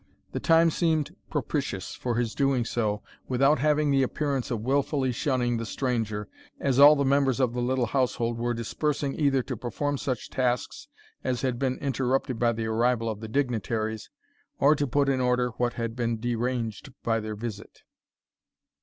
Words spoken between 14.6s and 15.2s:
to put